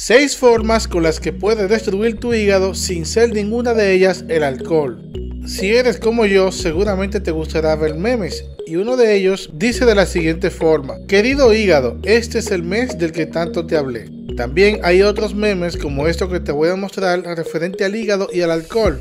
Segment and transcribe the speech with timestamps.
[0.00, 4.44] 6 formas con las que puedes destruir tu hígado sin ser ninguna de ellas el
[4.44, 5.02] alcohol.
[5.44, 9.96] Si eres como yo, seguramente te gustará ver memes, y uno de ellos dice de
[9.96, 14.08] la siguiente forma, querido hígado, este es el mes del que tanto te hablé.
[14.36, 18.42] También hay otros memes como esto que te voy a mostrar referente al hígado y
[18.42, 19.00] al alcohol.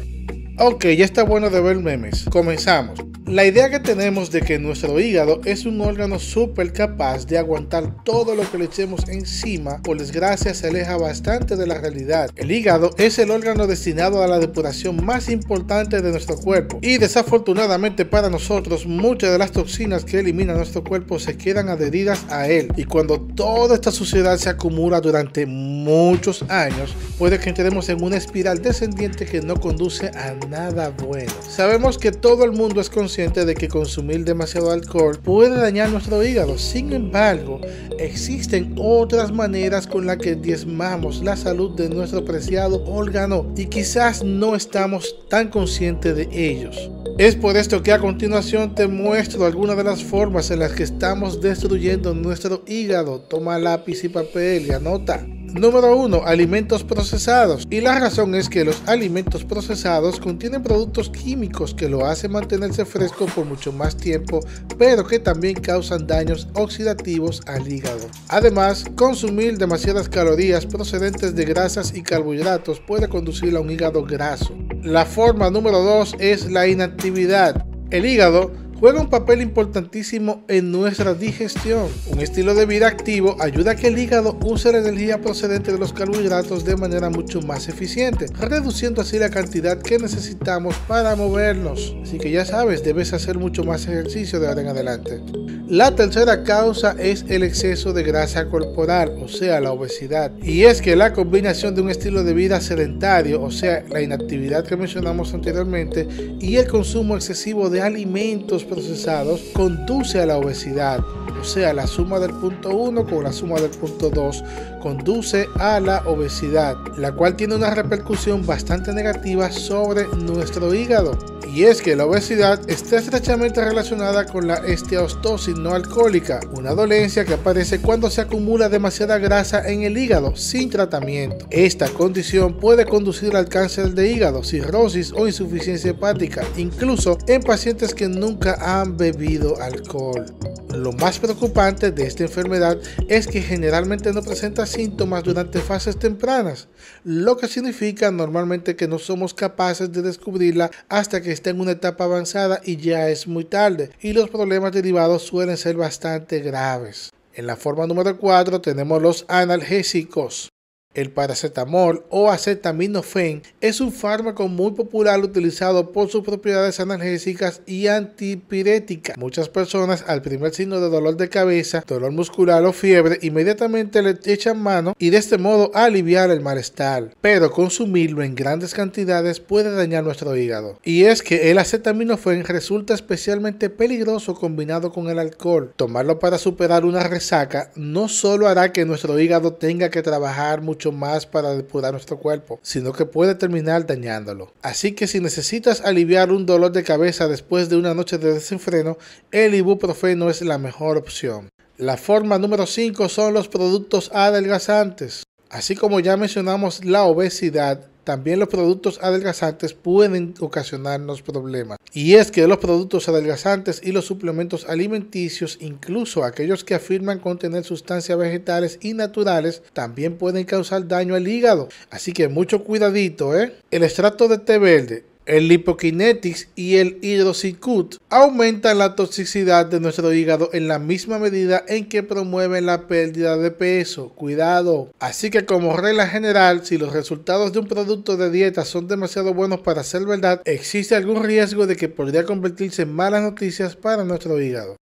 [0.58, 2.26] Ok, ya está bueno de ver memes.
[2.32, 3.07] Comenzamos.
[3.28, 8.02] La idea que tenemos de que nuestro hígado es un órgano súper capaz de aguantar
[8.06, 12.30] todo lo que le echemos encima, por desgracia se aleja bastante de la realidad.
[12.38, 17.00] El hígado es el órgano destinado a la depuración más importante de nuestro cuerpo y
[17.00, 22.48] desafortunadamente para nosotros muchas de las toxinas que elimina nuestro cuerpo se quedan adheridas a
[22.48, 28.02] él y cuando toda esta suciedad se acumula durante muchos años puede que entremos en
[28.02, 31.34] una espiral descendiente que no conduce a nada bueno.
[31.50, 36.24] Sabemos que todo el mundo es consciente de que consumir demasiado alcohol puede dañar nuestro
[36.24, 36.60] hígado.
[36.60, 37.60] Sin embargo,
[37.98, 44.24] existen otras maneras con las que diezmamos la salud de nuestro preciado órgano y quizás
[44.24, 46.92] no estamos tan conscientes de ellos.
[47.18, 50.84] Es por esto que a continuación te muestro algunas de las formas en las que
[50.84, 53.22] estamos destruyendo nuestro hígado.
[53.22, 55.26] Toma lápiz y papel y anota.
[55.58, 56.22] Número 1.
[56.26, 57.68] Alimentos procesados.
[57.72, 62.86] Y la razón es que los alimentos procesados contienen productos químicos que lo hacen mantenerse
[62.86, 64.40] fresco por mucho más tiempo,
[64.78, 68.08] pero que también causan daños oxidativos al hígado.
[68.28, 74.56] Además, consumir demasiadas calorías procedentes de grasas y carbohidratos puede conducir a un hígado graso.
[74.84, 77.66] La forma número 2 es la inactividad.
[77.90, 81.88] El hígado juega un papel importantísimo en nuestra digestión.
[82.08, 85.80] Un estilo de vida activo ayuda a que el hígado use la energía procedente de
[85.80, 91.96] los carbohidratos de manera mucho más eficiente, reduciendo así la cantidad que necesitamos para movernos.
[92.04, 95.22] Así que ya sabes, debes hacer mucho más ejercicio de ahora en adelante.
[95.70, 100.32] La tercera causa es el exceso de grasa corporal, o sea, la obesidad.
[100.42, 104.64] Y es que la combinación de un estilo de vida sedentario, o sea, la inactividad
[104.64, 106.08] que mencionamos anteriormente,
[106.40, 111.02] y el consumo excesivo de alimentos procesados conduce a la obesidad.
[111.38, 114.44] O sea, la suma del punto 1 con la suma del punto 2
[114.82, 121.12] conduce a la obesidad, la cual tiene una repercusión bastante negativa sobre nuestro hígado.
[121.54, 127.26] Y es que la obesidad está estrechamente relacionada con la esteostosis no alcohólica, una dolencia
[127.26, 131.48] que aparece cuando se acumula demasiada grasa en el hígado sin tratamiento.
[131.50, 137.94] Esta condición puede conducir al cáncer de hígado, cirrosis o insuficiencia hepática, incluso en pacientes
[137.94, 140.26] que nunca han bebido alcohol.
[140.70, 146.68] Lo más preocupante de esta enfermedad es que generalmente no presenta síntomas durante fases tempranas,
[147.04, 151.72] lo que significa normalmente que no somos capaces de descubrirla hasta que está en una
[151.72, 157.12] etapa avanzada y ya es muy tarde, y los problemas derivados suelen ser bastante graves.
[157.34, 160.50] En la forma número 4 tenemos los analgésicos.
[160.98, 167.86] El paracetamol o acetaminofén es un fármaco muy popular utilizado por sus propiedades analgésicas y
[167.86, 169.16] antipiréticas.
[169.16, 174.18] Muchas personas al primer signo de dolor de cabeza, dolor muscular o fiebre inmediatamente le
[174.26, 177.14] echan mano y de este modo aliviar el malestar.
[177.22, 180.80] Pero consumirlo en grandes cantidades puede dañar nuestro hígado.
[180.84, 185.74] Y es que el acetaminofén resulta especialmente peligroso combinado con el alcohol.
[185.76, 190.87] Tomarlo para superar una resaca no solo hará que nuestro hígado tenga que trabajar mucho
[190.92, 194.54] más para depurar nuestro cuerpo, sino que puede terminar dañándolo.
[194.62, 198.98] Así que si necesitas aliviar un dolor de cabeza después de una noche de desenfreno,
[199.32, 201.50] el ibuprofeno es la mejor opción.
[201.78, 205.27] La forma número 5 son los productos adelgazantes.
[205.50, 211.78] Así como ya mencionamos la obesidad, también los productos adelgazantes pueden ocasionarnos problemas.
[211.92, 217.66] Y es que los productos adelgazantes y los suplementos alimenticios, incluso aquellos que afirman contener
[217.66, 221.68] sustancias vegetales y naturales, también pueden causar daño al hígado.
[221.90, 223.54] Así que mucho cuidadito, ¿eh?
[223.72, 230.14] El extracto de té verde el lipokinetics y el hidroxicut aumentan la toxicidad de nuestro
[230.14, 234.10] hígado en la misma medida en que promueven la pérdida de peso.
[234.10, 234.90] Cuidado.
[235.00, 239.34] Así que como regla general, si los resultados de un producto de dieta son demasiado
[239.34, 244.04] buenos para ser verdad, existe algún riesgo de que podría convertirse en malas noticias para
[244.04, 244.78] nuestro hígado.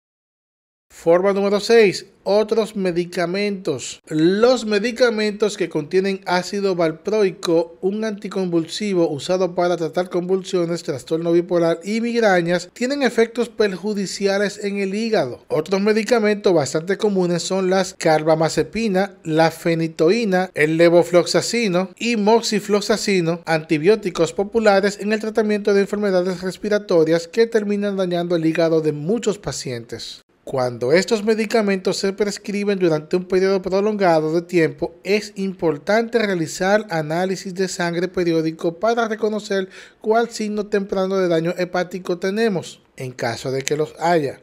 [0.92, 2.06] Forma número 6.
[2.24, 4.02] Otros medicamentos.
[4.08, 12.02] Los medicamentos que contienen ácido valproico, un anticonvulsivo usado para tratar convulsiones, trastorno bipolar y
[12.02, 15.44] migrañas, tienen efectos perjudiciales en el hígado.
[15.48, 25.00] Otros medicamentos bastante comunes son las carbamazepina, la fenitoína, el levofloxacino y moxifloxacino, antibióticos populares
[25.02, 30.22] en el tratamiento de enfermedades respiratorias que terminan dañando el hígado de muchos pacientes.
[30.44, 37.54] Cuando estos medicamentos se prescriben durante un periodo prolongado de tiempo, es importante realizar análisis
[37.54, 39.70] de sangre periódico para reconocer
[40.02, 44.42] cuál signo temprano de daño hepático tenemos, en caso de que los haya.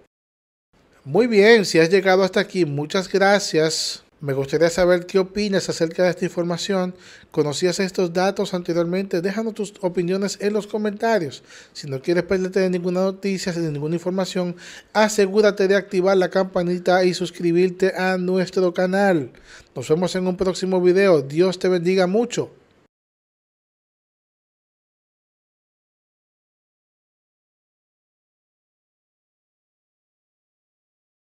[1.04, 4.04] Muy bien, si has llegado hasta aquí, muchas gracias.
[4.20, 6.93] Me gustaría saber qué opinas acerca de esta información.
[7.31, 9.20] ¿Conocías estos datos anteriormente?
[9.20, 11.44] Déjanos tus opiniones en los comentarios.
[11.73, 14.56] Si no quieres perderte de ninguna noticia, de ninguna información,
[14.93, 19.31] asegúrate de activar la campanita y suscribirte a nuestro canal.
[19.76, 21.23] Nos vemos en un próximo video.
[21.23, 22.57] Dios te bendiga mucho.